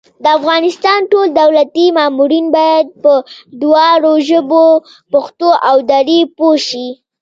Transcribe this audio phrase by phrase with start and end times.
[0.23, 3.13] د افغانستان ټول دولتي مامورین بايد په
[3.61, 4.65] دواړو ژبو
[5.11, 6.87] پښتو او دري پوه شي